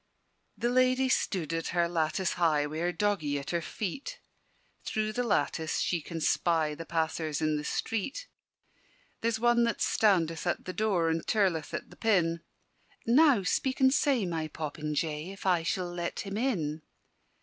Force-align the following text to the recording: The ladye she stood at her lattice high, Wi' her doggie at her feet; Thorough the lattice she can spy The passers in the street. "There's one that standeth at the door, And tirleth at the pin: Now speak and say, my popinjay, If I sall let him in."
The 0.57 0.69
ladye 0.71 1.05
she 1.09 1.09
stood 1.09 1.53
at 1.53 1.67
her 1.77 1.87
lattice 1.87 2.33
high, 2.33 2.65
Wi' 2.65 2.79
her 2.79 2.91
doggie 2.91 3.37
at 3.37 3.51
her 3.51 3.61
feet; 3.61 4.19
Thorough 4.83 5.11
the 5.11 5.21
lattice 5.21 5.77
she 5.79 6.01
can 6.01 6.19
spy 6.21 6.73
The 6.73 6.87
passers 6.87 7.39
in 7.39 7.55
the 7.55 7.63
street. 7.63 8.27
"There's 9.19 9.39
one 9.39 9.63
that 9.65 9.79
standeth 9.79 10.47
at 10.47 10.65
the 10.65 10.73
door, 10.73 11.09
And 11.09 11.21
tirleth 11.27 11.71
at 11.75 11.91
the 11.91 11.97
pin: 11.97 12.41
Now 13.05 13.43
speak 13.43 13.79
and 13.79 13.93
say, 13.93 14.25
my 14.25 14.47
popinjay, 14.47 15.29
If 15.31 15.45
I 15.45 15.61
sall 15.61 15.93
let 15.93 16.21
him 16.21 16.35
in." 16.35 16.81